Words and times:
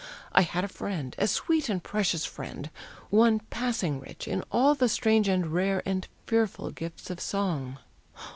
I 0.31 0.41
had 0.41 0.63
a 0.63 0.67
friend, 0.67 1.13
a 1.19 1.27
sweet 1.27 1.69
and 1.69 1.83
precious 1.83 2.25
friend, 2.25 2.71
One 3.11 3.39
passing 3.51 3.99
rich 3.99 4.27
in 4.27 4.43
all 4.51 4.73
the 4.73 4.89
strange 4.89 5.27
and 5.27 5.53
rare, 5.53 5.83
And 5.85 6.07
fearful 6.25 6.71
gifts 6.71 7.11
of 7.11 7.19
song. 7.21 7.77